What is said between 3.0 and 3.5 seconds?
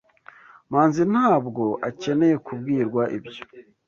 ibyo.